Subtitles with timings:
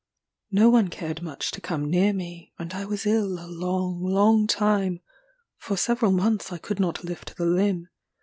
[0.49, 4.47] No one cared much to come near me, and I was ill a long long
[4.47, 4.99] time;
[5.59, 7.87] for several months I could not lift the limb.